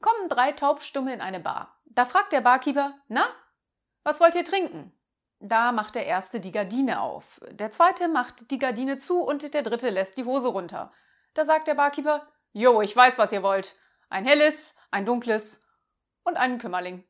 [0.00, 1.76] Kommen drei Taubstumme in eine Bar.
[1.86, 3.26] Da fragt der Barkeeper, na,
[4.04, 4.92] was wollt ihr trinken?
[5.40, 9.62] Da macht der erste die Gardine auf, der zweite macht die Gardine zu und der
[9.62, 10.92] dritte lässt die Hose runter.
[11.34, 13.76] Da sagt der Barkeeper, Jo, ich weiß, was ihr wollt.
[14.08, 15.66] Ein helles, ein dunkles
[16.24, 17.04] und einen Kümmerling.